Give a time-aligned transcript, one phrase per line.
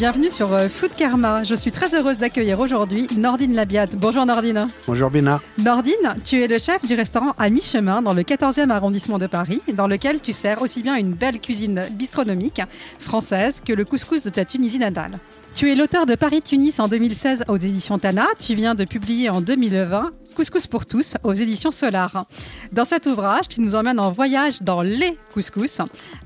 [0.00, 1.44] Bienvenue sur euh, Food Karma.
[1.44, 3.96] Je suis très heureuse d'accueillir aujourd'hui Nordine Labiate.
[3.96, 4.66] Bonjour Nordine.
[4.86, 5.42] Bonjour Bina.
[5.58, 9.60] Nordine, tu es le chef du restaurant à mi-chemin dans le 14e arrondissement de Paris,
[9.74, 12.62] dans lequel tu sers aussi bien une belle cuisine bistronomique
[12.98, 15.18] française que le couscous de ta Tunisie natale.
[15.54, 18.24] Tu es l'auteur de Paris-Tunis en 2016 aux éditions Tana.
[18.38, 22.24] Tu viens de publier en 2020 Couscous pour tous aux éditions Solar.
[22.72, 25.80] Dans cet ouvrage, tu nous emmènes en voyage dans les couscous,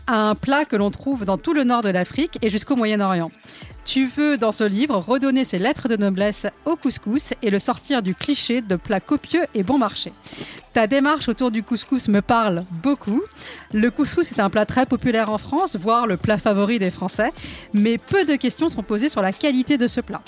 [0.07, 3.31] un plat que l'on trouve dans tout le nord de l'Afrique et jusqu'au Moyen-Orient.
[3.85, 8.03] Tu veux, dans ce livre, redonner ses lettres de noblesse au couscous et le sortir
[8.03, 10.13] du cliché de plat copieux et bon marché.
[10.73, 13.23] Ta démarche autour du couscous me parle beaucoup.
[13.73, 17.31] Le couscous est un plat très populaire en France, voire le plat favori des Français,
[17.73, 20.21] mais peu de questions sont posées sur la qualité de ce plat.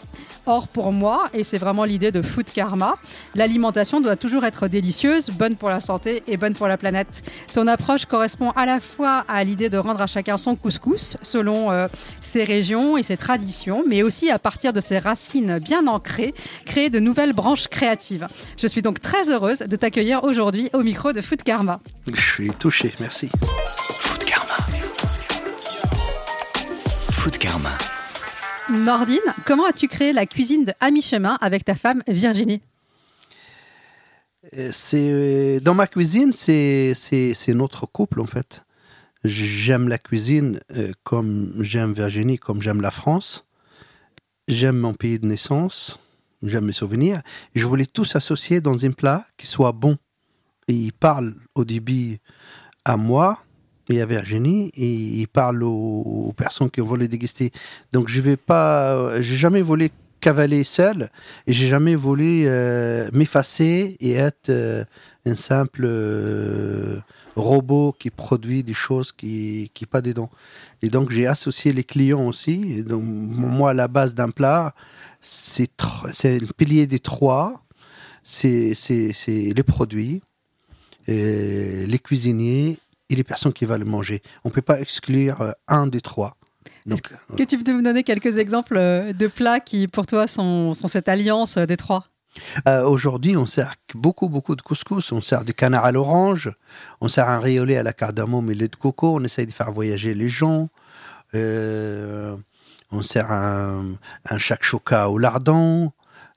[0.48, 2.94] Or, pour moi, et c'est vraiment l'idée de Food Karma,
[3.34, 7.24] l'alimentation doit toujours être délicieuse, bonne pour la santé et bonne pour la planète.
[7.52, 11.72] Ton approche correspond à la fois à l'idée de rendre à chacun son couscous, selon
[11.72, 11.88] euh,
[12.20, 13.45] ses régions et ses traditions,
[13.86, 18.28] mais aussi à partir de ses racines bien ancrées, créer de nouvelles branches créatives.
[18.58, 21.80] Je suis donc très heureuse de t'accueillir aujourd'hui au micro de Food Karma.
[22.12, 23.30] Je suis touché, merci.
[24.00, 24.56] Food Karma.
[27.12, 27.76] Food Karma.
[28.70, 32.60] Nordine, comment as-tu créé la cuisine de À mi-chemin avec ta femme Virginie?
[34.56, 38.62] Euh, C'est euh, dans ma cuisine, c'est c'est c'est notre couple en fait.
[39.26, 43.44] J'aime la cuisine euh, comme j'aime Virginie, comme j'aime la France.
[44.48, 45.98] J'aime mon pays de naissance,
[46.42, 47.22] j'aime mes souvenirs.
[47.54, 49.96] Je voulais tous associer dans un plat qui soit bon.
[50.68, 52.18] Et il parle au début
[52.84, 53.38] à moi
[53.88, 57.52] et à Virginie, et il parle aux, aux personnes qui vont le déguster.
[57.92, 61.08] Donc je vais pas, j'ai jamais voulu cavaler seul,
[61.46, 64.84] et j'ai jamais voulu euh, m'effacer et être euh,
[65.26, 66.98] un simple euh,
[67.34, 70.30] robot qui produit des choses qui qui pas dedans.
[70.82, 72.78] Et donc j'ai associé les clients aussi.
[72.78, 74.74] Et donc moi la base d'un plat,
[75.20, 75.70] c'est
[76.12, 77.62] c'est le pilier des trois,
[78.22, 80.22] c'est c'est c'est les produits,
[81.08, 82.78] euh, les cuisiniers
[83.10, 84.22] et les personnes qui vont le manger.
[84.44, 86.36] On peut pas exclure euh, un des trois.
[86.86, 87.00] Donc,
[87.36, 90.86] Que tu peux me donner quelques exemples euh, de plats qui, pour toi, sont, sont
[90.86, 92.06] cette alliance euh, des trois?
[92.68, 95.12] Euh, Aujourd'hui, on sert beaucoup, beaucoup de couscous.
[95.12, 96.50] On sert du canard à l'orange,
[97.00, 99.16] on sert un riolet à la cardamome et lait de coco.
[99.16, 100.68] On essaye de faire voyager les gens.
[101.34, 102.36] Euh,
[102.92, 103.84] on sert un,
[104.30, 104.38] un
[105.08, 105.92] au lardon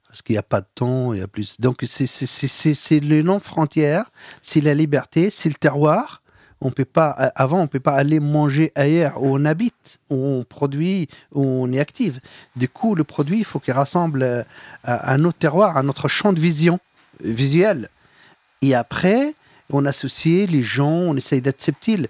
[0.08, 1.12] parce qu'il n'y a pas de temps.
[1.12, 1.54] Il y a plus.
[1.60, 4.10] Donc, c'est- c'est- c'est c'est- c'est le non-frontière,
[4.42, 6.19] c'est la liberté, c'est le terroir.
[6.60, 10.44] On peut pas, avant, on peut pas aller manger ailleurs où on habite, où on
[10.44, 12.20] produit, où on est active.
[12.54, 14.42] Du coup, le produit, il faut qu'il rassemble euh,
[14.84, 16.78] à, notre terroir, à notre champ de vision
[17.22, 17.88] visuel.
[18.60, 19.34] Et après,
[19.70, 22.08] on associe les gens, on essaye d'être subtil.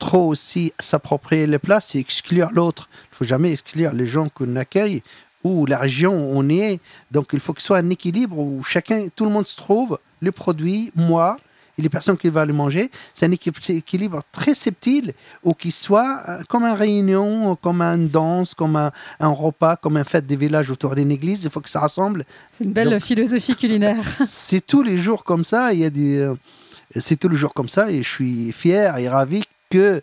[0.00, 2.88] Trop aussi s'approprier les plats, c'est exclure l'autre.
[3.12, 5.02] Il faut jamais exclure les gens qu'on accueille
[5.44, 6.80] ou la région où on est.
[7.12, 10.32] Donc, il faut que soit un équilibre où chacun, tout le monde se trouve, les
[10.32, 11.36] produits, moi,
[11.78, 12.90] et les personnes qui vont le manger.
[13.12, 15.12] C'est un équi- équilibre très subtil
[15.42, 19.96] ou qui soit euh, comme une réunion, comme une danse, comme un, un repas, comme
[19.96, 21.44] un fête des villages autour d'une église.
[21.44, 24.04] Il faut que ça rassemble C'est une belle Donc- philosophie culinaire.
[24.26, 25.72] c'est tous les jours comme ça.
[25.72, 26.34] Il y a des, euh,
[26.94, 30.00] c'est tous les jours comme ça, et je suis fier et ravi que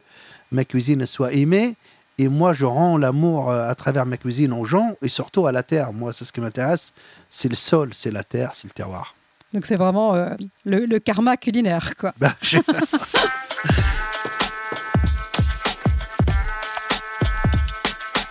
[0.51, 1.75] ma cuisine soit aimée.
[2.17, 5.51] Et moi, je rends l'amour euh, à travers ma cuisine aux gens et surtout à
[5.51, 5.91] la terre.
[5.93, 6.91] Moi, c'est ce qui m'intéresse.
[7.29, 9.15] C'est le sol, c'est la terre, c'est le terroir.
[9.53, 10.29] Donc c'est vraiment euh,
[10.65, 12.13] le, le karma culinaire, quoi.
[12.41, 12.57] Je-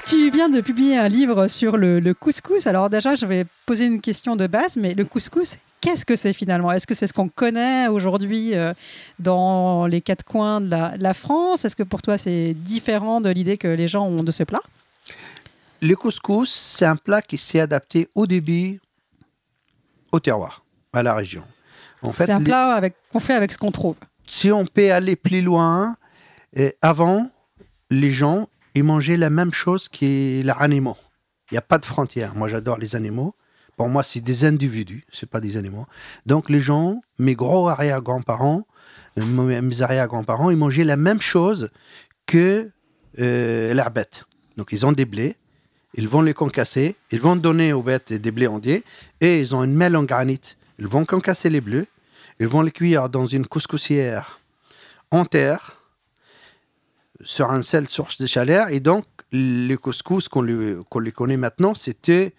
[0.06, 2.67] Tu viens de publier un livre sur le, le couscous.
[2.67, 6.32] Alors déjà, je vais poser une question de base, mais le couscous, qu'est-ce que c'est
[6.32, 6.72] finalement?
[6.72, 8.73] Est-ce que c'est ce qu'on connaît aujourd'hui euh,
[9.20, 11.64] dans les quatre coins de la, de la France?
[11.64, 14.61] Est-ce que pour toi, c'est différent de l'idée que les gens ont de ce plat?
[15.81, 18.81] Le couscous, c'est un plat qui s'est adapté au début
[20.11, 21.44] au terroir, à la région.
[22.02, 23.96] En fait, C'est un plat avec- qu'on fait avec ce qu'on trouve.
[24.26, 25.96] si on peut aller plus loin,
[26.82, 27.31] avant,
[27.90, 29.98] les gens, ils mangeaient la même chose que
[30.42, 30.96] les animaux.
[31.50, 32.34] Il n'y a pas de frontière.
[32.34, 33.34] Moi, j'adore les animaux.
[33.76, 35.87] Pour moi, c'est des individus, c'est pas des animaux.
[36.26, 38.62] Donc, les gens, mes gros arrière-grands-parents,
[39.16, 41.69] mes arrière-grands-parents, ils mangeaient la même chose
[42.26, 42.70] que
[43.19, 44.25] euh, l'herbette.
[44.56, 45.34] Donc ils ont des blés,
[45.94, 48.84] ils vont les concasser, ils vont donner aux bêtes des blés entiers,
[49.20, 50.40] et ils ont une mêle en granit.
[50.81, 51.87] Ils vont concasser les bleus,
[52.41, 54.41] ils vont les cuire dans une couscoussière
[55.11, 55.77] en terre,
[57.21, 60.44] sur un seul source de chaleur, et donc le couscous qu'on
[60.88, 62.32] qu'on les connaît maintenant, c'était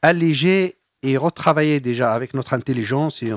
[0.00, 3.22] allégé et retravaillé déjà avec notre intelligence.
[3.22, 3.30] et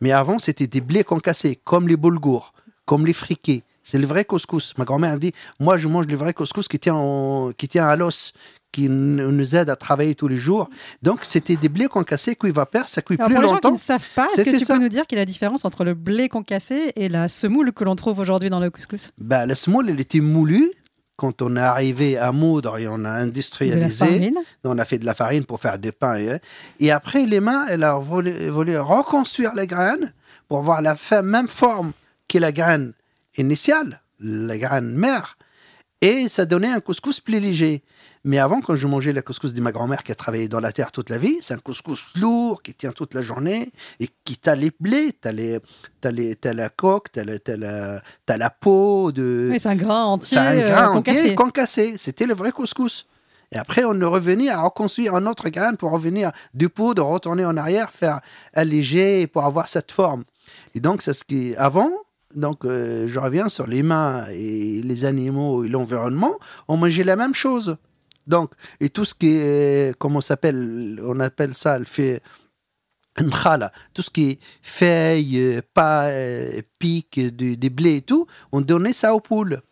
[0.00, 2.52] Mais avant, c'était des blés concassés, comme les boulgours,
[2.84, 3.64] comme les friqués.
[3.82, 4.74] C'est le vrai couscous.
[4.76, 7.86] Ma grand-mère me dit, moi, je mange le vrai couscous qui tient, en- qui tient
[7.86, 8.32] à l'os,
[8.76, 10.68] qui nous aide à travailler tous les jours.
[11.00, 13.72] Donc, c'était des blés concassés, cuits vapeur, ça cuit Alors, plus pour les gens qui
[13.72, 14.74] ne savent pas, est-ce que tu ça.
[14.74, 17.84] peux nous dire quelle est la différence entre le blé concassé et la semoule que
[17.84, 19.12] l'on trouve aujourd'hui dans le couscous?
[19.18, 20.70] Bah, la semoule, elle était moulue.
[21.16, 24.34] Quand on est arrivé à moudre et on a De la industrialisé, farine
[24.64, 26.18] on a fait de la farine pour faire des pains.
[26.18, 26.38] Et,
[26.78, 30.12] et après, les mains, elle a voulu, voulu reconstruire les graines
[30.48, 31.92] pour avoir la même forme
[32.28, 32.92] que la graine
[33.38, 35.38] initiale, la graine mère.
[36.02, 37.82] Et ça donnait un couscous plus léger.
[38.26, 40.72] Mais avant, quand je mangeais la couscous de ma grand-mère qui a travaillé dans la
[40.72, 43.70] terre toute la vie, c'est un couscous lourd qui tient toute la journée
[44.00, 45.60] et qui t'a les blés, t'as les,
[46.00, 49.50] t'as les, t'as la coque, t'as la, t'as la, t'as la peau de.
[49.52, 51.20] Oui, c'est un grain entier C'est un euh, grain concassé.
[51.20, 51.94] entier concassé.
[51.98, 53.06] C'était le vrai couscous.
[53.52, 57.02] Et après, on est revenu à reconstruire un autre grain pour revenir du pot, de
[57.02, 58.18] retourner en arrière, faire
[58.54, 60.24] alléger pour avoir cette forme.
[60.74, 61.54] Et donc, c'est ce qui.
[61.54, 61.92] Avant,
[62.34, 66.34] donc, euh, je reviens sur les mains et les animaux et l'environnement,
[66.66, 67.76] on mangeait la même chose.
[68.26, 69.96] Donc, et tout ce qui est.
[69.98, 72.22] Comment on s'appelle On appelle ça le fait.
[73.94, 78.60] Tout ce qui est feuilles, euh, pas, euh, pics, du- des blés et tout, on
[78.60, 79.62] donnait ça aux poules.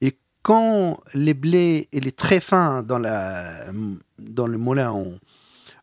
[0.00, 3.50] Et quand les blés il est très fin dans, la,
[4.18, 4.92] dans le moulin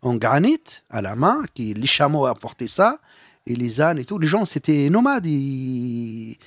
[0.01, 2.99] en, granit, à la main, qui, les chameaux apportaient ça,
[3.45, 5.25] et les ânes et tout, les gens c'était nomades.
[5.25, 6.37] et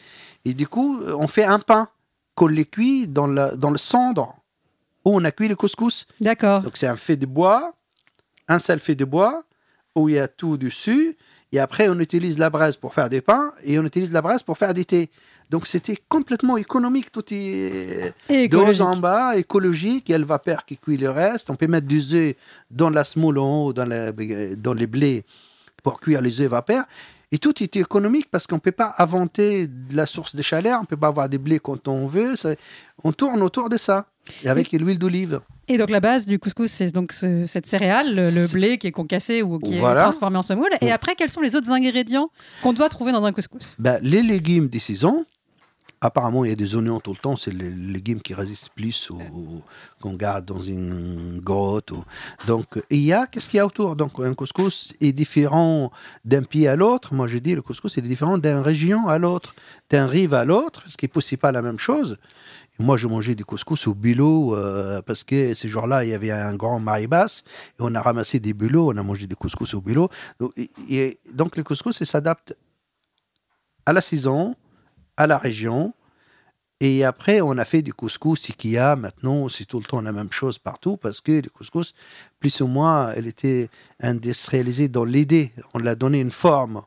[0.44, 1.88] du coup, on fait un pain
[2.34, 4.36] qu'on les cuit dans, dans le cendre
[5.04, 6.06] où on a cuit le couscous.
[6.20, 6.60] D'accord.
[6.62, 7.74] Donc c'est un fait de bois,
[8.48, 9.44] un seul fait de bois,
[9.94, 11.16] où il y a tout dessus.
[11.52, 14.42] Et après, on utilise la braise pour faire des pains et on utilise la braise
[14.42, 15.10] pour faire des thés.
[15.50, 18.14] Donc c'était complètement économique, tout est
[18.48, 20.08] de haut en bas, écologique.
[20.08, 21.50] Il y a le vapeur qui cuit le reste.
[21.50, 22.34] On peut mettre des œufs
[22.70, 24.12] dans la semoule en haut, dans, la-
[24.56, 25.24] dans les blés
[25.82, 26.84] pour cuire les œufs vapeur.
[27.32, 30.78] Et tout est économique parce qu'on ne peut pas inventer de la source de chaleur,
[30.78, 32.36] on ne peut pas avoir des blés quand on veut.
[32.36, 32.54] ça-
[33.04, 34.06] on tourne autour de ça.
[34.44, 35.40] Et avec l'huile d'olive.
[35.66, 38.92] Et donc la base du couscous, c'est donc ce- cette céréale, le, blé qui est
[38.92, 40.00] concassé ou qui Voilà.
[40.00, 40.68] est transformé en semoule.
[40.80, 42.28] Et après, quels sont les autres ingrédients
[42.62, 43.74] qu'on doit trouver dans un couscous?
[43.80, 45.24] Ben, les légumes des saisons,
[46.02, 47.36] apparemment, il y a des oignons tout le temps.
[47.36, 49.62] C'est les légumes qui résistent plus au-
[50.00, 51.92] qu'on garde dans une grotte.
[51.92, 52.04] ou-
[52.46, 53.96] Donc, il y a, qu'est-ce qu'il y a autour?
[53.96, 55.90] Donc, un couscous est différent
[56.24, 57.14] d'un pied à l'autre.
[57.14, 59.54] Moi, je dis, le couscous est différent d'une région à l'autre,
[59.90, 62.18] d'un rive à l'autre, ce qui est possible pas la même chose.
[62.78, 66.30] Moi, je mangeais du couscous au bulot euh, parce que ces jours-là, il y avait
[66.32, 67.44] un grand marée-basse
[67.78, 70.08] et on a ramassé des bulots, on a mangé du couscous au bulot.
[70.40, 72.56] Donc, et- et- donc le couscous, s'adapte
[73.86, 74.56] à la saison,
[75.16, 75.94] à la région.
[76.80, 80.32] Et après, on a fait du couscous a maintenant, c'est tout le temps la même
[80.32, 81.94] chose partout parce que le couscous,
[82.40, 83.68] plus ou moins, elle était
[84.00, 85.52] industrialisée dans l'idée.
[85.74, 86.82] On l'a donné une forme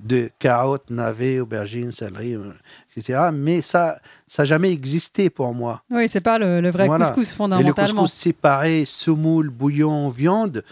[0.00, 2.50] de carottes, navets, aubergines, céleri, euh,
[2.96, 3.28] etc.
[3.32, 5.82] Mais ça, ça n'a jamais existé pour moi.
[5.90, 7.06] Oui, c'est pas le, le vrai Voilà.
[7.10, 8.02] couscous Et le fondamentalement.
[8.02, 10.64] couscous séparé, semoule, bouillon, viande,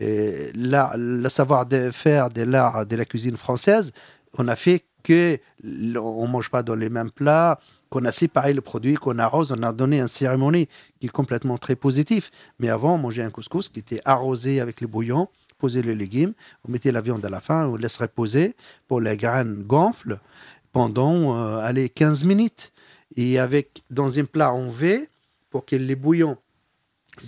[0.00, 3.92] euh, là, le savoir-faire de l'art de la cuisine française,
[4.38, 7.58] on a fait que l- on mange pas dans les mêmes plats,
[7.90, 10.66] qu'on a séparé le produit, qu'on arrose, on a donné une cérémonie
[10.98, 12.30] qui est complètement très positif.
[12.58, 15.28] Mais avant, on mangeait un couscous qui était arrosé avec le bouillon,
[15.58, 16.32] poser les légumes,
[16.66, 18.54] on mettait la viande à la fin, on laisse reposer
[18.88, 20.18] pour les graines gonflent
[20.72, 22.72] pendant euh, allez, 15 minutes.
[23.16, 25.08] Et avec dans un plat en V,
[25.50, 26.38] pour que les bouillons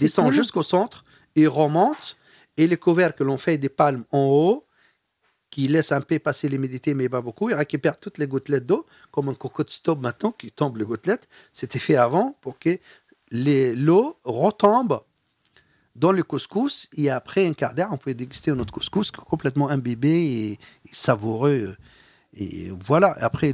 [0.01, 1.05] descendent jusqu'au centre
[1.37, 2.15] et remontent.
[2.57, 4.64] Et les couverts que l'on fait des palmes en haut,
[5.55, 8.85] qui laissent un peu passer l'humidité, mais pas beaucoup, ils récupèrent toutes les gouttelettes d'eau,
[9.13, 11.29] comme un cocotte stop maintenant qui tombe les gouttelettes.
[11.53, 12.77] C'était fait avant pour que
[13.31, 15.01] l'eau retombe
[15.95, 20.11] dans le couscous et après un quart d'heure, on peut déguster notre couscous complètement imbibé
[20.11, 20.59] et
[20.91, 21.77] savoureux.
[22.37, 23.53] Et voilà, après,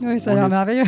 [0.00, 0.84] Oui, ça a l'air merveilleux.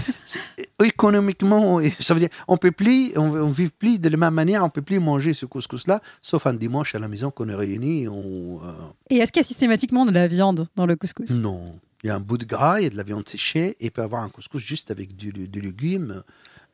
[0.83, 4.65] économiquement, ça veut dire, on peut plus, on, on vit plus de la même manière,
[4.65, 8.09] on peut plus manger ce couscous-là, sauf un dimanche à la maison qu'on est réunis.
[8.09, 8.73] On, euh,
[9.11, 11.31] Et est-ce qu'il y a systématiquement de la viande dans le couscous?
[11.31, 11.65] Non,
[12.03, 13.87] il y a un bout de gras, il y a de la viande séchée, et
[13.87, 16.23] il peut avoir un couscous juste avec du, du légume.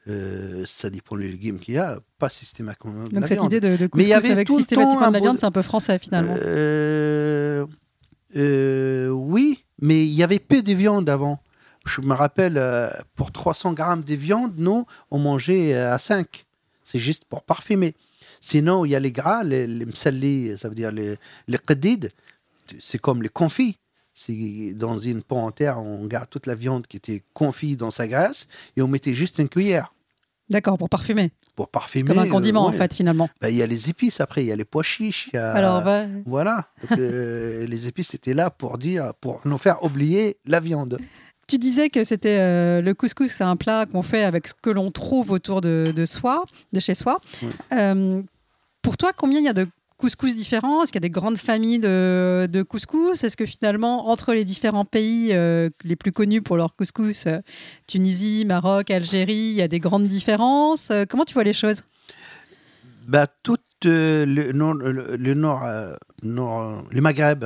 [0.08, 3.52] Euh, ça dépend des légumes qu'il y a, pas systématiquement de Donc la cette viande.
[3.52, 5.46] idée de, de Mais il y couscous avait avec tout systématiquement de la viande, c'est
[5.46, 6.34] un peu français finalement.
[6.38, 7.66] Euh,
[8.36, 11.40] euh, oui, mais il y avait peu de viande avant.
[11.86, 16.44] je me rappelle, euh, pour 300 grammes de viande, nous, on mangeait euh, à 5.
[16.84, 17.94] C'est juste pour parfumer.
[18.40, 21.58] Sinon, il y a les gras, les, les msalli, ça veut dire les, les.
[22.80, 23.76] C'est comme les confits.
[24.14, 27.90] C'est dans une pot en terre, on garde toute la viande qui était confite dans
[27.90, 29.92] sa graisse et on mettait juste une cuillère
[30.50, 31.30] D'accord, pour parfumer.
[31.56, 32.08] pour parfumer.
[32.08, 32.76] Comme un condiment, euh, en ouais.
[32.76, 33.28] fait, finalement.
[33.40, 35.28] Ben, Il y a les épices après, il y a les pois chiches.
[35.32, 36.66] il y a- Alors, va- Voilà.
[36.88, 40.98] Donc, euh, les épices étaient là pour dire, pour nous faire oublier la viande.
[41.46, 44.70] tu disais que c'était euh, le couscous, c'est un plat qu'on fait avec ce que
[44.70, 47.20] l'on trouve autour de, de soi, de chez soi.
[47.42, 47.48] Oui.
[48.82, 49.66] Pour toi, combien il y a de
[50.00, 50.82] couscous différents?
[50.82, 53.22] Est-ce qu'il y a des grandes familles de, de couscous?
[53.22, 57.38] Est-ce que finalement, entre les différents pays euh, les plus connus pour leur couscous, euh,
[57.86, 60.90] Tunisie, Maroc, Algérie, il y a des grandes différences?
[60.90, 61.82] Euh, Comment tu vois les choses?
[63.06, 65.62] Bah, tout le nord,
[66.22, 67.44] le, Maghreb,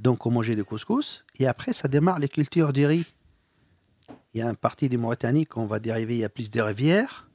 [0.00, 1.24] donc on mangeait des couscous.
[1.38, 3.06] Et après, ça démarre les cultures du riz.
[4.32, 6.60] Il y a un parti des Mauritanie qu'on va dériver, il y a plus des
[6.60, 7.28] rivières.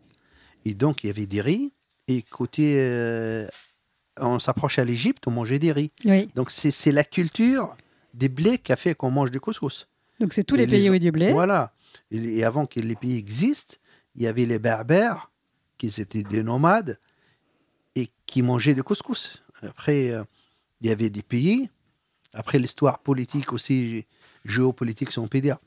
[0.66, 1.72] Et donc, il y avait des riz.
[2.10, 3.46] Et côté,
[4.20, 5.92] on s'approche à l'Égypte, on mangeait des riz.
[6.06, 6.30] Oui.
[6.36, 7.76] Donc, c'est la culture
[8.14, 9.88] des blés qui a fait qu'on mange du couscous.
[10.20, 11.32] Donc c'est tous les pays où il y a du blé.
[11.32, 11.72] Voilà.
[12.12, 13.76] Et, et avant que les pays existent,
[14.16, 15.32] il y avait les berbères,
[15.78, 17.00] qui étaient des nomades,
[17.96, 19.42] et qui mangeaient du couscous.
[19.62, 20.24] Après, euh,
[20.82, 21.70] il y avait des pays.
[22.34, 24.06] Après, l'histoire politique aussi,
[24.46, 25.58] géopolitique, si on peut dire.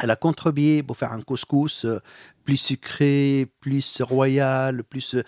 [0.00, 1.98] Elle a contribué pour faire un couscous euh,
[2.44, 5.22] plus sucré, plus royal, plus euh,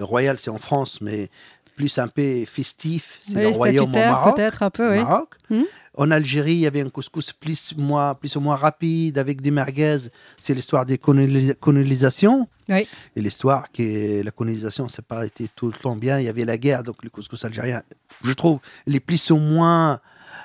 [0.00, 1.30] royal, c'est en France, mais
[1.76, 4.34] plus un peu festif, c'est le Oui, royaume au Maroc.
[4.36, 4.96] peut-être un peu, oui.
[4.96, 5.34] Maroc.
[5.50, 5.64] Mhm.
[5.98, 9.50] En Algérie, il y avait un couscous plus, moins, plus ou moins rapide avec des
[9.50, 9.98] merguez.
[10.38, 12.48] C'est l'histoire des colonis- colonisations.
[12.68, 12.86] Oui.
[13.14, 16.18] Et l'histoire que la colonisation, ça n'a pas été tout le temps bien.
[16.18, 17.82] Il y avait la guerre, donc le couscous algérien,
[18.24, 20.00] je trouve, les plus ou moins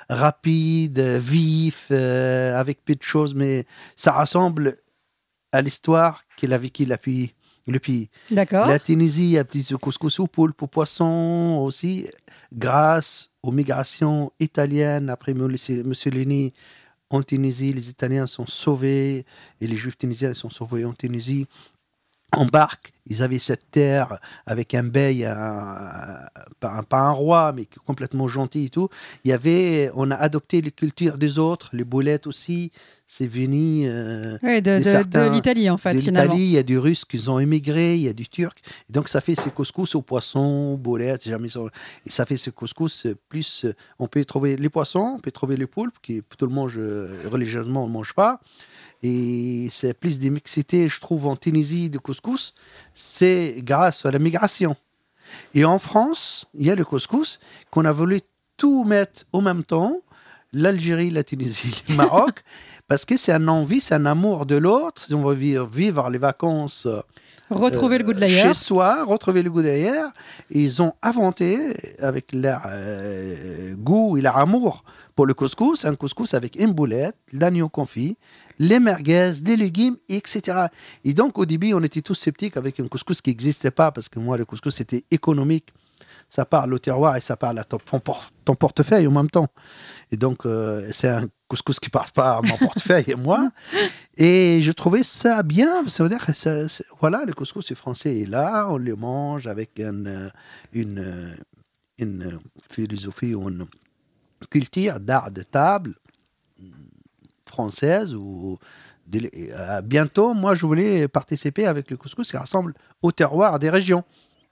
[0.08, 3.64] rapides, vifs, euh, avec peu de choses, mais
[3.96, 4.76] ça ressemble
[5.52, 7.34] à l'histoire qu'il a vécu la pays.
[7.68, 8.10] Le pays.
[8.30, 8.66] D'accord.
[8.66, 12.08] La Tunisie, a plus de couscous au poulpe, au poisson aussi,
[12.52, 15.10] grâce aux migrations italiennes.
[15.10, 16.52] Après Mussolini,
[17.10, 19.24] en Tunisie, les Italiens sont sauvés
[19.60, 21.46] et les Juifs tunisiens sont sauvés en Tunisie.
[22.34, 26.24] En barque, ils avaient cette terre avec un bey, un-
[26.60, 28.88] pas, un, pas un roi, mais complètement gentil et tout.
[29.24, 32.72] Il y avait, on a adopté les cultures des autres, les boulettes aussi.
[33.14, 33.82] C'est venu.
[33.86, 37.38] euh, Oui, de, l'Italie en fait de l'Italie, il y a des Russes qui ont
[37.38, 38.56] émigré, il y a du Turc.
[38.88, 41.60] Et donc, ça fait ces couscous aux poissons, aux boulettes, jamais ça-
[42.06, 43.66] Et ça fait ce couscous plus.
[43.98, 46.70] On peut trouver les poissons, on peut trouver les poulpes, qui tout le monde
[47.30, 48.40] religieusement ne mange pas.
[49.02, 52.54] Et c'est plus des mixités, je trouve, en Tunisie de couscous.
[52.94, 54.74] C'est grâce à la migration.
[55.52, 57.40] Et en France, il y a le couscous
[57.70, 58.22] qu'on a voulu
[58.56, 59.98] tout mettre au même temps
[60.54, 62.42] l'Algérie, la Tunisie, le Maroc,
[62.92, 65.06] parce que c'est un envie, c'est un amour de l'autre.
[65.12, 67.00] On va vivre, vivre les vacances euh,
[67.48, 68.54] Retrouver le goût de chez l'ailleurs.
[68.54, 70.10] soi, retrouver le goût d'ailleurs.
[70.50, 74.84] Ils ont inventé, avec leur euh, goût et leur amour
[75.14, 78.18] pour le couscous, un couscous avec une boulette, l'agneau confit,
[78.58, 80.66] les merguez, des légumes, etc.
[81.02, 84.10] Et donc, au début, on était tous sceptiques avec un couscous qui n'existait pas, parce
[84.10, 85.70] que moi, le couscous, c'était économique.
[86.28, 89.48] Ça parle au terroir et ça parle à ton portefeuille en même temps.
[90.10, 93.50] Et donc, euh, c'est un couscous qui ne parle pas à mon portefeuille et moi.
[94.16, 95.86] Et je trouvais ça bien.
[95.86, 96.66] Ça veut dire que ça-
[96.98, 100.30] voilà, le couscous est français est là, on le mange avec euh,
[100.72, 101.34] une,
[101.98, 102.38] une euh,
[102.70, 103.66] philosophie ou une
[104.48, 105.92] culture d'art de table
[106.58, 106.64] mm,
[107.46, 108.14] française.
[108.14, 108.56] Ou
[109.14, 114.04] euh, bientôt, moi, je voulais participer avec le couscous qui ressemble au terroir des régions.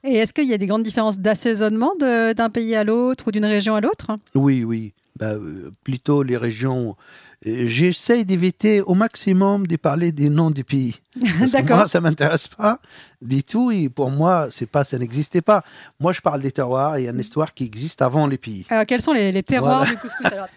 [0.03, 3.45] Et est-ce qu'il y a des grandes différences d'assaisonnement d'un pays à l'autre ou d'une
[3.45, 4.07] région à l'autre?
[4.35, 4.93] Oui, oui.
[5.17, 6.95] Bah, euh, plutôt les régions.
[7.43, 10.95] J'essaye d'éviter au maximum de parler des noms des pays.
[11.39, 11.73] Parce que.
[11.73, 12.79] Moi, ça m'intéresse pas
[13.21, 13.71] du tout.
[13.71, 15.63] Et pour moi, c'est pas, ça n'existait pas.
[15.99, 16.99] Moi, je parle des terroirs.
[16.99, 18.65] Il y a une histoire qui existe avant les pays.
[18.69, 19.91] Alors, quels sont les, les terroirs Voilà.
[19.91, 20.47] du couscous alors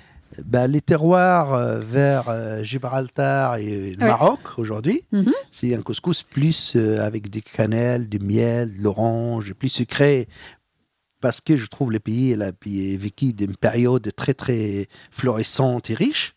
[0.44, 4.06] Bah, les terroirs euh, vers euh, Gibraltar et le.
[4.06, 5.32] Maroc aujourd'hui, Mhm.
[5.50, 10.28] c'est un couscous plus euh, avec des cannelles, du miel, de l'orange, plus sucré.
[11.24, 15.94] Parce que je trouve le pays elle a vécu d'une période très très florissante et
[15.94, 16.34] riche.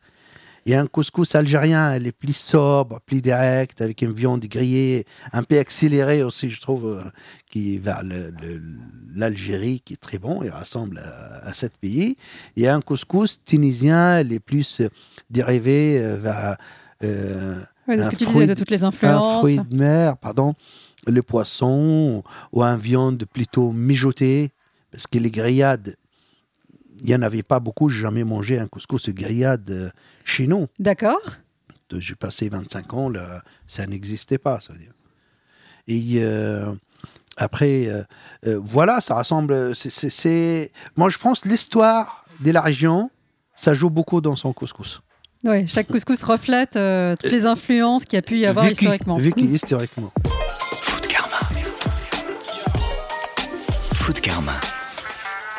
[0.65, 5.44] Et un couscous algérien, elle est plus sobre, plus direct, avec une viande grillée, un
[5.44, 7.03] peu accélérée aussi, je trouve, euh,
[7.51, 8.01] qui est vers
[9.13, 12.15] l'Algérie, qui est très bon et ressemble à, à cet pays.
[12.56, 14.89] Et un couscous tunisien, elle est plus euh,
[15.29, 16.56] dérivé euh, vers
[17.03, 19.39] euh, Ouais, de ce Un que tu fruit disais de toutes les un influences.
[19.39, 20.53] fruit de mer, pardon,
[21.08, 24.51] le poisson, ou un viande plutôt mijotée,
[24.91, 25.96] parce que les grillades,
[27.01, 29.89] il n'y en avait pas beaucoup, j'ai jamais mangé un couscous grillade euh,
[30.24, 30.67] chez nous.
[30.79, 31.22] D'accord.
[31.91, 34.94] j'ai passé 25 ans, là, ça n'existait pas, ça veut dire.
[35.88, 36.74] Et euh,
[37.38, 38.03] après, euh,
[38.46, 39.75] euh, voilà, ça rassemble.
[39.75, 43.10] c'est- Moi, je pense l'histoire de la région,
[43.56, 45.01] ça joue beaucoup dans son couscous.
[45.44, 48.72] Oui, chaque couscous reflète euh, toutes les influences qu'il y a pu y avoir Vécu-
[48.82, 49.15] historiquement.
[49.17, 50.12] vécu historiquement.
[50.25, 51.39] Food Karma.
[53.94, 54.60] Food Karma.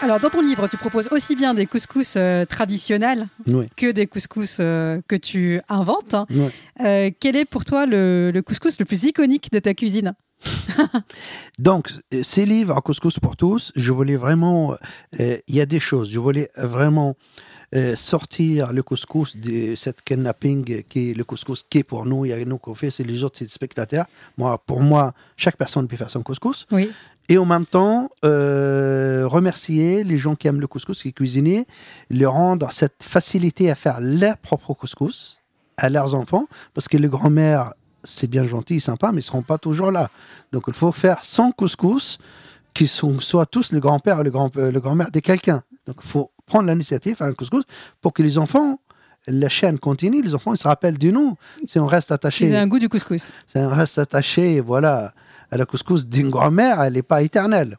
[0.00, 3.66] Alors, dans ton livre, tu proposes aussi bien des couscous euh, traditionnels Oui.
[3.76, 6.14] que des couscous euh, que tu inventes.
[6.80, 10.14] Euh, quel est pour toi le, le couscous le plus iconique de ta cuisine?
[11.58, 11.90] Donc,
[12.22, 14.76] ces livres à Couscous pour tous, je voulais vraiment.
[15.18, 16.10] Il y a des choses.
[16.10, 17.16] Je voulais vraiment
[17.96, 22.24] sortir le couscous de cette kidnapping qui est le couscous qui est pour nous.
[22.24, 24.06] Il y a nous qu'on fait, c'est les autres, c'est les spectateurs.
[24.38, 26.66] Moi, pour moi, chaque personne peut faire son couscous.
[26.70, 26.90] Oui.
[27.28, 31.64] Et en même temps, euh, remercier les gens qui aiment le couscous, qui cuisinent,
[32.08, 35.38] leur rendre cette facilité à faire leur propre couscous
[35.76, 39.42] à leurs enfants, parce que les grands-mères, c'est bien gentil, sympa, mais ils ne seront
[39.42, 40.08] pas toujours là.
[40.52, 42.18] Donc il faut faire son couscous,
[42.72, 45.62] qui sont soit tous le grand-père le grand- euh, le grand-mère de quelqu'un.
[45.86, 47.64] Donc il faut prendre l'initiative, faire un couscous,
[48.00, 48.80] pour que les enfants,
[49.26, 51.36] la chaîne continue, les enfants ils se rappellent de nous.
[51.66, 53.30] Si on reste attaché un goût du couscous.
[53.46, 55.12] si on reste attaché voilà,
[55.50, 57.76] à la couscous d'une grand-mère, elle n'est pas éternelle.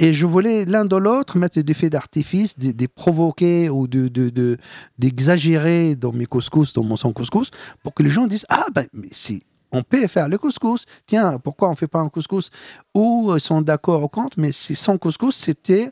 [0.00, 4.06] Et je voulais l'un de l'autre mettre des faits d'artifice, des, des provoquer ou de,
[4.06, 4.56] de, de-
[4.96, 7.50] d'exagérer dans mes couscous, dans mon son couscous,
[7.82, 11.38] pour que les gens disent Ah, ben, mais si on peut faire le couscous, tiens,
[11.38, 12.50] pourquoi on ne fait pas un couscous?
[12.94, 15.90] Ou ils sont d'accord ou contre, mais si son couscous, c'était.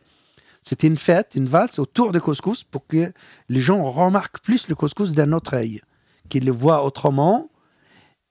[0.68, 3.12] C'était une fête, une valse autour du couscous pour que
[3.48, 5.80] les gens remarquent plus le couscous d'un autre œil,
[6.28, 7.48] qu'ils le voient autrement,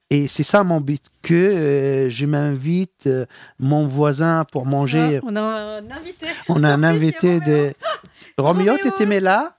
[0.09, 3.25] et c'est ça mon but, que euh, je m'invite euh,
[3.57, 5.21] mon voisin pour manger.
[5.23, 6.27] Ah, on a un invité.
[6.49, 7.73] On a un invité de...
[8.37, 8.77] Roméo, Roméo.
[8.83, 9.55] tu t'es là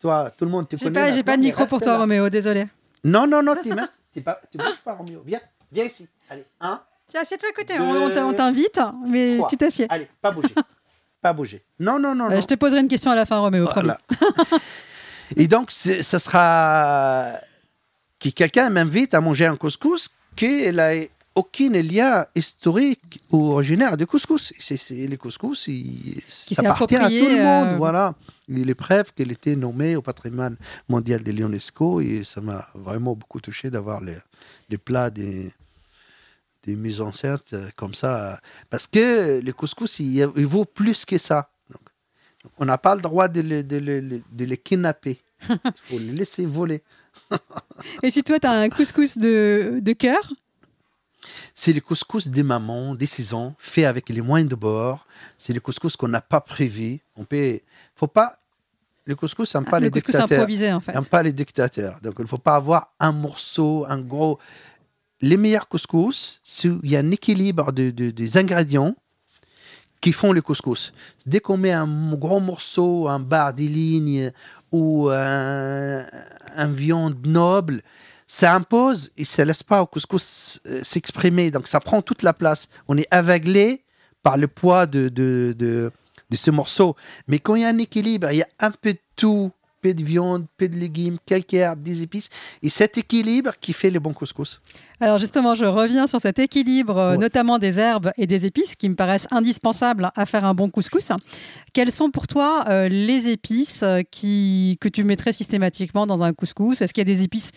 [0.00, 0.90] Toi, tout le monde te connaît.
[0.90, 1.98] pas, j'ai pas de micro pour toi, là.
[1.98, 2.68] Roméo, désolé.
[3.04, 3.68] Non, non, non, tu
[4.16, 4.40] ne pas...
[4.50, 5.22] tu bouges pas, Roméo.
[5.26, 6.08] Viens, viens ici.
[6.30, 7.76] Allez, un, Tiens, assieds-toi à côté.
[7.76, 9.48] Deux, On, t'invite, mais trois.
[9.50, 9.86] tu t'assieds.
[9.90, 10.54] Allez, pas bouger.
[11.20, 11.62] pas bouger.
[11.80, 12.40] Non, non, non, Euh, non.
[12.40, 13.68] je te poserai une question à la fin, Roméo.
[13.72, 13.98] Voilà.
[15.36, 17.32] Et donc, ça sera
[18.18, 20.90] que quelqu'un m'invite à manger un couscous qui n'a
[21.34, 24.52] aucun lien historique ou originaire de couscous.
[24.58, 27.68] C'est, les couscous, il- ça s'est appartient à tout le monde.
[27.74, 28.14] euh, Voilà.
[28.48, 30.56] Il est preuve qu'elle était nommée au patrimoine
[30.88, 34.16] mondial de l'UNESCO et ça m'a vraiment beaucoup touché d'avoir les,
[34.70, 35.52] les plats des,
[36.64, 38.40] des mises en scène euh, comme ça.
[38.70, 41.50] Parce que le couscous, il, il vaut plus que ça.
[41.70, 45.20] Donc, on n'a pas le droit de le, de le- de le kidnapper.
[45.48, 46.82] Il faut le laisser voler.
[48.02, 50.32] Et si toi, tu as un couscous de, de cœur,
[51.54, 55.06] C'est le couscous des mamans, des saisons, fait avec les moyens de bord.
[55.36, 57.00] C'est le couscous qu'on n'a pas prévu.
[57.16, 57.60] On peut,
[57.94, 58.38] faut pas.
[59.04, 60.38] Le couscous, n'aime pas le les couscous dictateurs.
[60.40, 60.92] improvisé, en fait.
[60.92, 61.98] n'aime pas les dictateurs.
[62.02, 64.38] Donc, il ne faut pas avoir un morceau, un gros.
[65.20, 68.94] Les meilleurs couscous, il y a un équilibre de, de- des ingrédients
[70.00, 70.92] qui font le couscous.
[71.26, 74.30] Dès qu'on met un gros morceau, un bar des lignes
[74.70, 76.04] ou un,
[76.68, 77.82] viande noble,
[78.28, 81.50] ça impose et ça laisse pas au couscous euh, s'exprimer.
[81.50, 82.68] Donc, ça prend toute la place.
[82.86, 83.82] On est aveuglé
[84.22, 85.90] par le poids de, de
[86.36, 86.94] ce morceau.
[87.26, 89.50] Mais quand il y a un équilibre, il y a un peu de tout,
[89.80, 92.28] peu de viande, peu de légumes, quelques herbes, des épices,
[92.62, 94.60] et cet équilibre qui fait le bon couscous.
[95.00, 97.18] Alors justement, je reviens sur cet équilibre, euh, Ouais.
[97.18, 101.12] notamment des herbes et des épices, qui me paraissent indispensables à faire un bon couscous.
[101.72, 106.32] Quelles sont pour toi euh, les épices euh, qui, que tu mettrais systématiquement dans un
[106.32, 106.80] couscous?
[106.82, 107.52] Est-ce qu'il y a des épices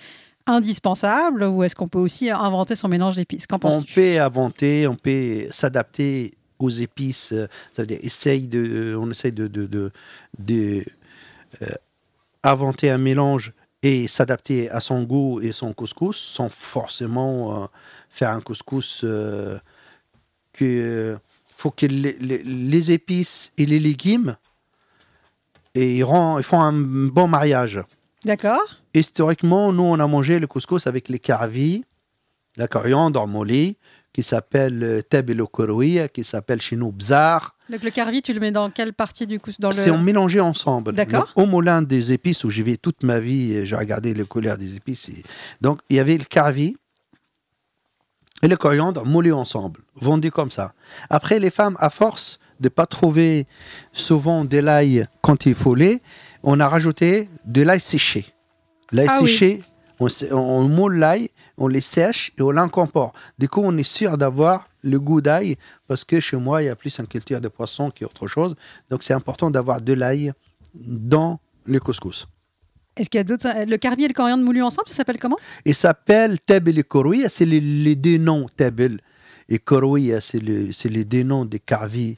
[0.46, 3.48] indispensables ou est-ce qu'on peut aussi inventer son mélange d'épices?
[3.48, 7.34] Qu'en On peut inventer, on peut s'adapter aux épices.
[7.74, 9.92] Ça veut dire, essaye de, on essaye de, de, de,
[10.40, 10.84] de,
[11.62, 11.68] euh,
[12.44, 17.66] inventer un mélange et s'adapter à son goût et son couscous sans forcément euh,
[18.10, 19.58] faire un couscous euh,
[20.54, 21.18] que
[21.56, 24.36] faut que les, les- les épices et les légumes
[25.76, 27.80] et ils, rend- ils font un bon mariage.
[28.26, 31.86] D'accord Historiquement, nous, on a mangé le couscous avec les carvis,
[32.58, 33.78] la coriandre molly,
[34.14, 37.56] qui s'appelle euh, tebelo koroui, qui s'appelle chez nous bzar.
[37.70, 39.76] Donc le carvi, tu le mets dans quelle partie du couscous dans le...
[39.76, 40.92] C'est mélangé ensemble.
[40.94, 41.32] D'accord.
[41.36, 44.76] Au moulin des épices, où j'ai vécu toute ma vie, j'ai regardé les couleurs des
[44.76, 45.08] épices.
[45.10, 45.24] et-
[45.62, 46.76] Donc, il y avait le carvi
[48.44, 50.74] et le coriandre moulés ensemble, vendus comme ça.
[51.10, 53.48] Après, les femmes, à force de pas trouver
[53.94, 56.02] souvent de l'ail quand il faut l'ait,
[56.44, 58.26] on a rajouté de l'ail séché.
[58.92, 59.60] L'ail Ah oui.
[60.02, 63.14] On, on moule l'ail, on les sèche et on l'incorpore.
[63.40, 66.70] Du coup, on est sûr d'avoir le goût d'ail parce que chez moi, il y
[66.70, 68.56] a plus une culture de poisson qu'autre chose.
[68.90, 70.34] Donc, c'est important d'avoir de l'ail
[70.74, 72.28] dans le couscous.
[72.98, 75.38] Est-ce qu'il y a d'autres Le carbi et le coriandre moulu ensemble, ça s'appelle comment?
[75.66, 79.00] Il s'appelle Tebel et Koroui, c'est les, les deux noms, Tebel
[79.48, 82.18] et Koroui, c'est le- c'est les deux noms des carvis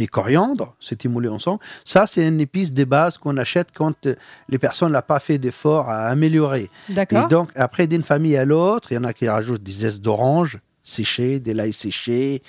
[0.00, 1.60] et coriandre, c'est moulé ensemble.
[1.84, 4.14] Ça, c'est une épice de base qu'on achète quand euh,
[4.48, 6.70] les personnes n'ont pas fait d'effort à améliorer.
[6.88, 7.28] Et D'accord.
[7.28, 10.58] donc, après, d'une famille à l'autre, il y en a qui rajoutent des zestes d'orange
[10.84, 12.42] séchées, des l'ail séché,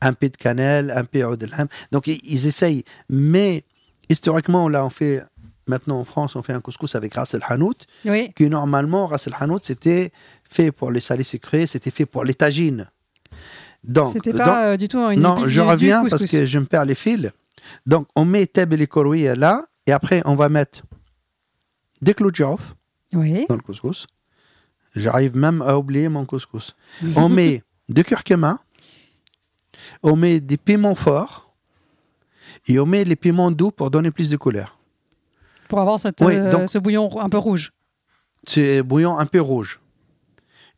[0.00, 1.66] un peu de cannelle, un peu de lime.
[1.92, 2.84] Donc, ils, ils essayent.
[3.08, 3.64] Mais,
[4.08, 5.22] historiquement, là, on fait,
[5.66, 8.30] maintenant en France, on fait un couscous avec ras el hanout, Oui.
[8.36, 10.12] que normalement, ras el hanout, c'était
[10.48, 12.88] fait pour les salés sucrés, c'était fait pour les tagines.
[13.84, 16.58] Donc, C'était pas euh, du tout une non, je du- reviens du parce que je
[16.58, 17.30] me perds les fils.
[17.86, 20.82] Donc, on met teb et koroui là, et après, on va mettre
[22.02, 22.74] des clous de girofle
[23.14, 23.46] Oui.
[23.48, 24.06] dans le couscous.
[24.96, 26.74] J'arrive même à oublier mon couscous.
[27.16, 28.58] On met de curcuma,
[30.02, 31.52] on met des piments forts,
[32.66, 34.78] et on met les piments doux pour donner plus de couleur.
[35.68, 37.72] Pour avoir cette, Oui, euh, donc- ce bouillon un peu rouge.
[38.46, 39.80] C'est bouillon un peu rouge.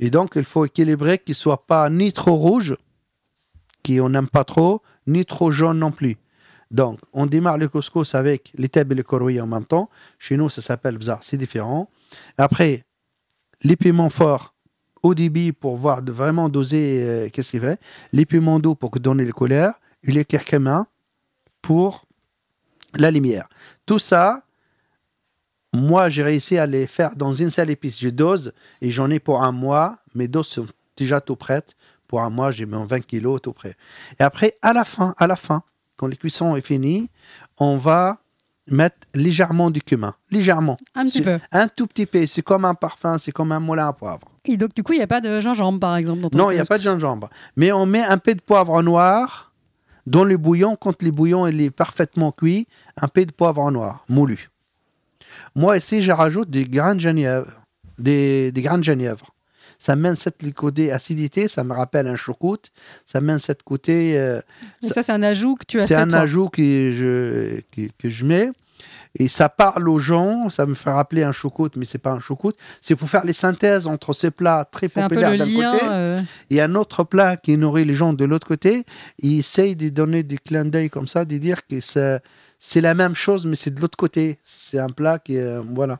[0.00, 2.76] Et donc, il faut équilibrer qu'il soit pas ni trop rouge,
[3.84, 6.16] qu'on n'aime pas trop, ni trop jaune non plus.
[6.70, 9.90] Donc, on démarre le couscous avec les et les koroui en même temps.
[10.18, 11.90] Chez nous, ça s'appelle bzar, c'est différent.
[12.38, 12.84] Après,
[13.62, 14.54] les piments forts
[15.02, 17.80] au débit pour voir de vraiment doser euh, qu'est-ce qu'il fait.
[18.12, 19.74] Les piments doux pour donner les couleurs.
[20.02, 20.86] Et les curcuma
[21.60, 22.06] pour
[22.94, 23.48] la lumière.
[23.84, 24.42] Tout ça,
[25.74, 28.00] moi, j'ai réussi à les faire dans une seule épice.
[28.00, 29.98] Je dose et j'en ai pour un mois.
[30.14, 30.66] Mes doses sont
[30.96, 31.76] déjà tout prêtes.
[32.10, 33.76] Pour un mois, j'ai mes 20 kilos tout prêt.
[34.18, 35.62] Et après, à la fin, à la fin,
[35.96, 37.08] quand les cuissons est fini,
[37.56, 38.18] on va
[38.66, 40.16] mettre légèrement du cumin.
[40.28, 40.76] Légèrement.
[40.96, 41.38] Un petit peu.
[41.52, 42.26] Un tout petit peu.
[42.26, 44.26] C'est comme un parfum, c'est comme un moulin à poivre.
[44.44, 46.22] Et donc, du coup, il n'y a pas de gingembre, par exemple.
[46.22, 47.30] Dans ton Non, il n'y a pas de gingembre.
[47.54, 49.52] Mais on met un peu de poivre noir
[50.04, 50.74] dans le bouillon.
[50.74, 52.66] Quand le bouillon il est parfaitement cuit,
[53.00, 54.50] un peu de poivre noir, moulu.
[55.54, 57.52] Moi, ici, je rajoute des grains de genièvre.
[57.98, 59.32] Des, des grains de genièvre.
[59.80, 62.70] Ça mène cette côté acidité, ça me rappelle un choucroute.
[63.06, 64.16] Ça mène cette côté.
[64.18, 64.40] euh,
[64.82, 66.18] ça, c'est un ajout que tu as c'est fait un toi.
[66.20, 66.62] ajout que
[66.92, 68.50] je, que, que je mets.
[69.18, 72.20] Et ça parle aux gens, ça me fait rappeler un choucroute, mais c'est pas un
[72.20, 72.56] choucroute.
[72.80, 76.22] C'est pour faire les synthèses entre ces plats très C'est un populaires d'un côté euh,
[76.50, 78.84] et un autre plat qui nourrit les gens de l'autre côté.
[79.18, 83.14] Il essaye de donner des clins d'œil comme ça, de dire que c'est la même
[83.14, 84.38] chose, mais c'est de l'autre côté.
[84.44, 85.38] C'est un plat qui.
[85.38, 85.98] euh, voilà.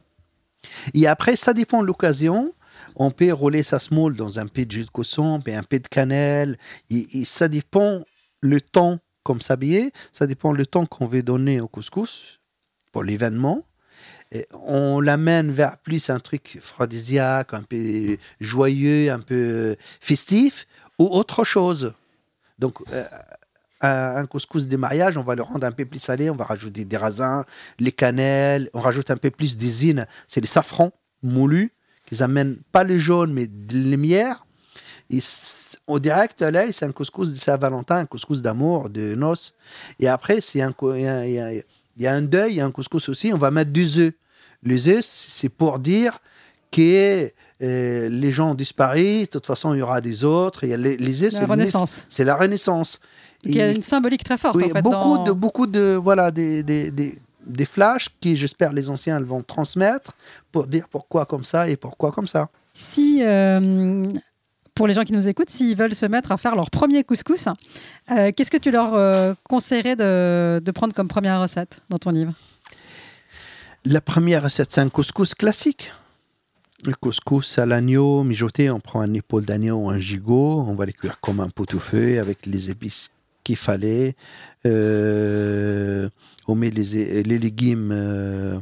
[0.94, 2.52] Et après, ça dépend de l'occasion.
[2.96, 5.78] On peut rouler sa semoule dans un peu de jus de cousson, puis un peu
[5.78, 6.56] de cannelle.
[6.90, 8.04] Et, ça dépend
[8.40, 12.40] le temps, comme s'habiller, ça dépend le temps qu'on veut donner au couscous
[12.92, 13.64] pour l'événement.
[14.32, 20.66] Et on l'amène vers plus un truc phrodisiaque, un peu joyeux, un peu festif,
[20.98, 21.94] ou autre chose.
[22.58, 23.04] Donc, euh,
[23.80, 26.84] un, couscous de mariage, on va le rendre un peu plus salé, on va rajouter
[26.84, 27.42] des raisins,
[27.78, 31.72] les cannelles, on rajoute un peu plus d'ésine, c'est les safrans moulus,
[32.10, 34.44] qu'ils amènent pas le jaune, mais de la lumière.
[35.08, 35.20] Et
[35.86, 39.54] au direct, là, c'est un couscous de Saint-Valentin, un couscous d'amour, de noces.
[39.98, 41.52] Et après, c'est un, il y a, il y a-
[41.96, 43.98] il y a un deuil, il y a un couscous aussi, on va mettre des
[43.98, 44.12] œufs.
[44.62, 46.18] Les œufs, c'est pour dire
[46.70, 47.30] que
[47.62, 50.64] euh, les gens ont disparu, de toute façon, il y aura des autres.
[50.64, 51.90] Il y a les, les œufs, La c'est le Renaissance.
[51.98, 53.00] naiss- C'est la Renaissance.
[53.44, 54.82] Il y a une symbolique très forte, oui, en fait.
[54.82, 59.20] beaucoup dans- de beaucoup de voilà des, des, des, des flashs qui j'espère les anciens
[59.20, 60.12] vont transmettre
[60.52, 62.48] pour dire pourquoi comme ça et pourquoi comme ça.
[62.74, 64.04] Si, euh,
[64.74, 67.46] pour les gens qui nous écoutent, s'ils veulent se mettre à faire leur premier couscous,
[68.10, 72.10] euh, qu'est-ce que tu leur euh, conseillerais de, de prendre comme première recette dans ton
[72.10, 72.32] livre?
[73.84, 75.92] La première recette c'est un couscous classique.
[76.86, 80.86] Le couscous à l'agneau mijoté, on prend un épaule d'agneau ou un gigot, on va
[80.86, 83.10] les cuire comme un pot-au-feu avec les épices
[83.50, 84.14] qu'il fallait.
[84.64, 86.08] Euh,
[86.46, 88.58] on met les, légumes, euh,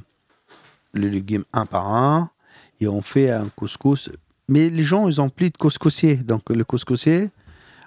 [0.94, 2.30] les légumes un par un
[2.80, 4.10] et on fait un couscous.
[4.48, 6.16] Mais les gens, ils ont plus de couscoussier.
[6.16, 7.30] Donc le couscoussier,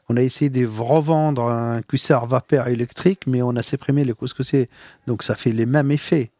[0.10, 4.70] on a essayé de revendre un cuisseur vapeur électrique, mais on a supprimé le couscoussier.
[5.08, 6.32] Donc ça fait les mêmes effets.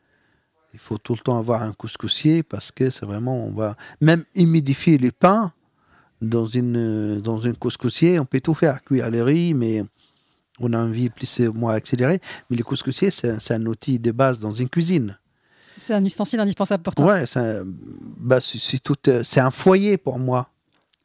[0.74, 4.24] Il faut tout le temps avoir un couscoussier parce que c'est vraiment, on va même
[4.36, 5.54] humidifier les pains
[6.22, 8.20] dans une, dans une couscoussier.
[8.20, 9.84] On peut tout faire, cuire les riz, mais
[10.60, 12.20] on a envie plus ou moins accélérer.
[12.50, 15.18] Mais le couscoussier, c'est un- outil de base dans une cuisine.
[15.78, 17.06] C'est un ustensile indispensable pour toi.
[17.06, 17.64] Ouais, c'est un,
[18.18, 20.50] bah, euh, c'est un foyer pour moi.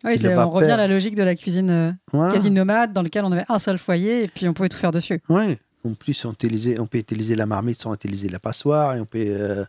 [0.04, 2.32] Oui, on revient à la logique de la cuisine euh, Voilà.
[2.32, 4.92] quasi nomade dans lequel on avait un seul foyer et puis on pouvait tout faire
[4.92, 5.20] dessus.
[5.28, 5.58] Ouais.
[5.84, 8.94] En plus, on, utilisait- on peut utiliser la marmite sans utiliser la passoire.
[8.96, 9.64] Et on peut, euh,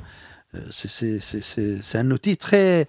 [0.71, 2.87] c'est un outil très.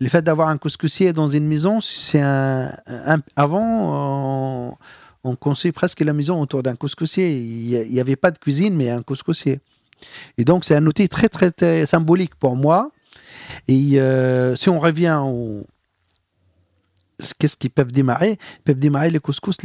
[0.00, 4.76] Le fait d'avoir un couscoussier dans une maison, c'est un, un- Avant, on,
[5.24, 7.38] on construit presque la maison autour d'un couscoussier.
[7.38, 9.60] Il n'y avait pas de cuisine, mais un couscoussier.
[10.36, 12.90] Et donc, c'est un outil très, très, très symbolique pour moi.
[13.68, 15.64] Et euh, si on revient au.
[17.38, 18.32] Qu'est-ce qu'ils peuvent démarrer?
[18.32, 19.56] Ils peuvent démarrer les couscous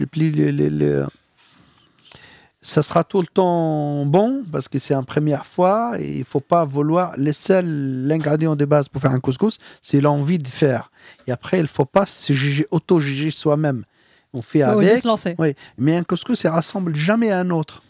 [2.62, 6.40] Ça sera tout le temps bon parce que c'est une première fois et il faut
[6.40, 7.14] pas vouloir.
[7.18, 10.92] Les seuls l'ingrédient de base pour faire un couscous, c'est l'envie de faire.
[11.26, 13.84] Et après, il faut pas se juger, auto-juger soi-même.
[14.34, 15.02] On fait Faut avec.
[15.02, 15.36] se lancer.
[15.38, 17.84] Oui, mais un couscous, ça rassemble jamais un autre.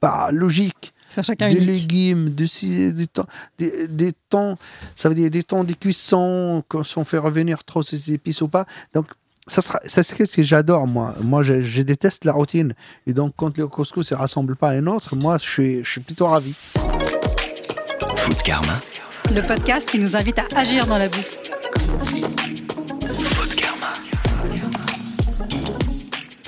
[0.00, 1.68] Par logique C'est chacun des unique.
[1.68, 3.26] légumes, du si- des, temps,
[3.58, 4.56] des, des temps,
[4.94, 8.48] ça veut dire des temps de cuisson, quand on fait revenir trop ces épices ou
[8.48, 8.66] pas.
[8.94, 9.06] Donc,
[9.46, 11.14] ça sera, ça c'est ce que j'adore, moi.
[11.22, 12.74] Moi, je, je déteste la routine.
[13.06, 15.90] Et donc, quand le couscous ne rassemble pas à un autre, moi, je suis, je
[15.90, 16.52] suis plutôt ravi.
[18.16, 18.80] Food Karma.
[19.34, 21.36] Le podcast qui nous invite à agir dans la bouffe.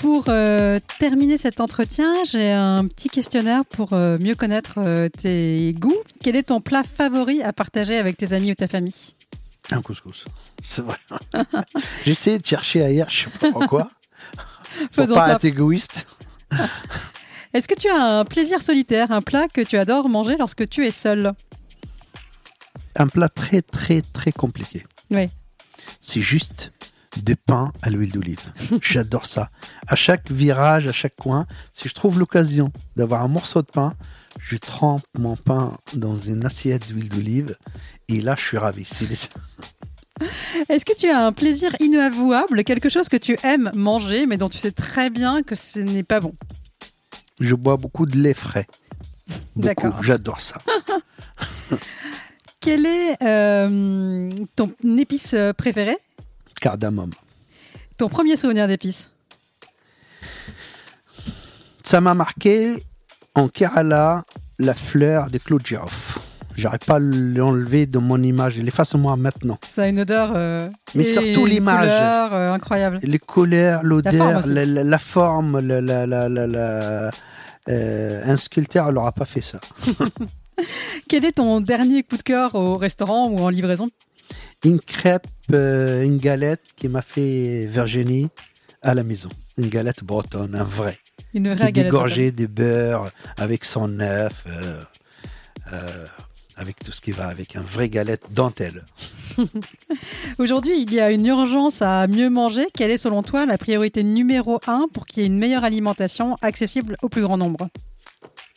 [0.00, 5.74] Pour euh, terminer cet entretien, j'ai un petit questionnaire pour euh, mieux connaître euh, tes
[5.76, 5.96] goûts.
[6.22, 9.14] Quel est ton plat favori à partager avec tes amis ou ta famille?
[9.72, 10.24] Un couscous.
[10.62, 10.96] C'est vrai.
[12.04, 13.90] J'essaie de chercher ailleurs, je sais pas pourquoi.
[14.92, 15.32] Pour Faisons pas ça.
[15.34, 16.06] être égoïste.
[17.52, 20.86] Est-ce que tu as un plaisir solitaire, un plat que tu adores manger lorsque tu
[20.86, 21.32] es seul?
[22.94, 24.84] Un plat très, très, très compliqué.
[25.10, 25.26] Oui.
[26.00, 26.70] c'est juste
[27.22, 28.40] de pain à l'huile d'olive.
[28.82, 29.50] J'adore ça.
[29.86, 33.94] À chaque virage, à chaque coin, si je trouve l'occasion d'avoir un morceau de pain,
[34.40, 37.56] je trempe mon pain dans une assiette d'huile d'olive
[38.08, 38.84] et là, je suis ravi.
[38.84, 39.16] C'est des-
[40.68, 44.48] Est-ce que tu as un plaisir inavouable, quelque chose que tu aimes manger mais dont
[44.48, 46.34] tu sais très bien que ce n'est pas bon?
[47.40, 48.66] Je bois beaucoup de lait frais.
[49.56, 50.02] D'accord.
[50.02, 50.58] J'adore ça.
[52.60, 55.98] Quelle est euh, ton épice préférée?
[56.60, 57.10] Cardamome.
[57.96, 59.10] Ton premier souvenir d'épices
[61.84, 62.82] Ça m'a marqué
[63.34, 64.24] en Kerala
[64.58, 66.18] la fleur de Claude Giroffe.
[66.56, 68.56] J'arrive pas à l'enlever de mon image.
[68.56, 69.58] Il est face à moi maintenant.
[69.68, 70.32] Ça a une odeur.
[70.34, 71.88] euh, Mais et surtout l'image.
[71.88, 72.98] euh, incroyable.
[73.02, 77.10] les couleurs, l'odeur, la, la- la forme, la, la- la- la- la-
[77.68, 79.60] euh, un sculpteur n'aura pas fait ça.
[81.08, 83.88] Quel est ton dernier coup de cœur au restaurant ou en livraison
[84.64, 88.28] Une crêpe, euh, une galette qui m'a fait Virginie
[88.82, 89.28] à la maison.
[89.56, 90.98] Une galette bretonne, un vrai.
[91.34, 91.92] Une Qui vraie est galette.
[91.92, 94.82] dégorgée de beurre avec son œuf, euh,
[95.72, 96.06] euh,
[96.56, 97.54] avec tout ce qui va avec.
[97.56, 98.84] Un vrai galette dentelle.
[100.38, 102.66] Aujourd'hui, il y a une urgence à mieux manger.
[102.74, 106.36] Quelle est selon toi la priorité numéro un pour qu'il y ait une meilleure alimentation
[106.42, 107.68] accessible au plus grand nombre?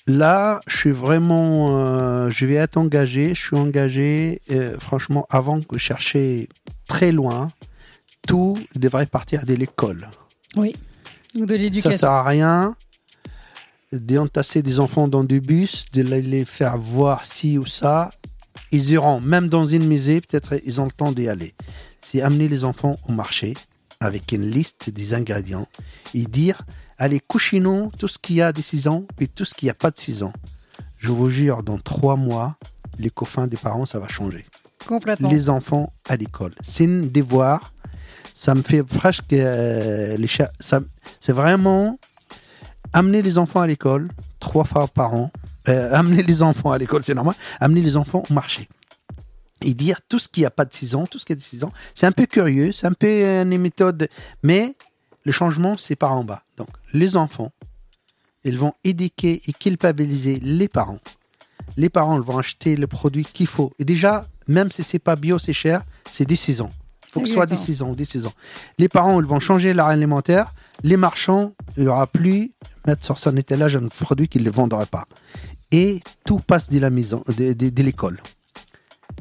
[0.07, 3.35] Là, je suis vraiment, euh, je vais être engagé.
[3.35, 6.49] Je suis engagé, euh, franchement, avant de chercher
[6.87, 7.51] très loin,
[8.27, 10.09] tout devrait partir de l'école.
[10.55, 10.75] Oui.
[11.35, 11.97] Ou de Ça l'éducation.
[11.97, 12.75] sert à rien
[13.93, 18.11] d'entasser des enfants dans du bus, de les les faire voir ci ou ça.
[18.71, 21.53] Ils iront, même dans une musée, peut-être ils ont le temps d'y aller.
[22.01, 23.53] C'est amener les enfants au marché
[24.01, 25.67] avec une liste des ingrédients
[26.13, 26.61] et dire
[26.97, 29.71] allez, couchez-nous tout ce qu'il y a de 6 ans et tout ce qu'il n'y
[29.71, 30.33] a pas de 6 ans.
[30.97, 32.57] Je vous jure, dans trois mois,
[32.99, 34.45] les coffins des parents, ça va changer
[34.85, 35.29] Complètement.
[35.29, 36.53] les enfants à l'école.
[36.61, 37.73] C'est un devoir.
[38.33, 40.81] Ça me fait presque euh, les cha- ça-
[41.19, 41.97] C'est vraiment
[42.93, 44.09] amener les enfants à l'école
[44.39, 45.31] trois fois par an.
[45.67, 47.35] Euh, amener les enfants à l'école, c'est normal.
[47.59, 48.67] Amener les enfants au marché.
[49.63, 51.41] Et dire tout ce qui n'a pas de 6 ans, tout ce qui a de
[51.41, 51.71] 6 ans.
[51.95, 54.07] C'est un peu curieux, c'est un peu euh, une méthode.
[54.43, 54.75] Mais
[55.23, 56.43] le changement, c'est par en bas.
[56.57, 57.51] Donc, les enfants,
[58.43, 60.99] ils vont éduquer et culpabiliser les parents.
[61.77, 63.71] Les parents ils vont acheter le produit qu'il faut.
[63.79, 66.71] Et déjà, même si c'est pas bio, c'est cher, c'est des 6 ans.
[67.07, 67.75] Il faut que ce soit des Exactement.
[67.75, 68.33] 6 ans, des 6 ans.
[68.77, 70.53] Les parents, ils vont changer leur alimentaire.
[70.83, 72.51] Les marchands, il n'y aura plus
[72.87, 75.05] mettre sur son étalage un produit qu'ils ne vendraient pas.
[75.71, 78.21] Et tout passe de la maison, de l'école.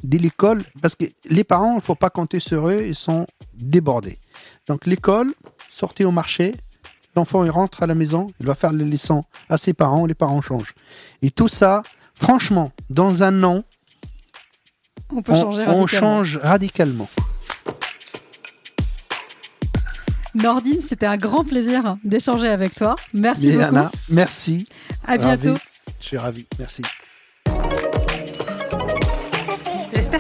[0.03, 3.27] De l'école, parce que les parents, il ne faut pas compter sur eux, ils sont
[3.55, 4.19] débordés.
[4.67, 5.35] Donc l'école,
[5.69, 6.55] sortez au marché,
[7.17, 10.15] l'enfant il rentre à la maison, il va faire les leçons à ses parents, les
[10.15, 10.75] parents changent.
[11.21, 11.83] Et tout ça,
[12.15, 13.63] franchement, dans un an,
[15.13, 15.87] On peut on, changer on radicalement.
[15.87, 17.09] change radicalement.
[20.35, 22.95] Nordine, c'était un grand plaisir d'échanger avec toi.
[23.13, 23.59] Merci beaucoup.
[23.59, 24.67] Diana, merci.
[25.07, 25.49] À bientôt.
[25.49, 25.61] Ravi.
[26.01, 26.47] Je suis ravi.
[26.59, 26.83] Merci.